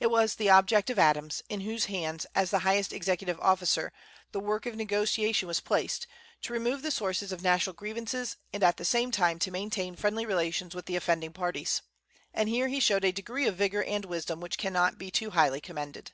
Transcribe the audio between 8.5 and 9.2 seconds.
and at the same